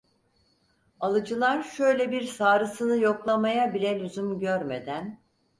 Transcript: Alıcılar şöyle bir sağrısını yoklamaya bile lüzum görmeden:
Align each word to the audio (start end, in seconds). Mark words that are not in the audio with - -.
Alıcılar 0.99 1.63
şöyle 1.63 2.11
bir 2.11 2.21
sağrısını 2.23 2.97
yoklamaya 2.97 3.73
bile 3.73 3.99
lüzum 3.99 4.39
görmeden: 4.39 5.19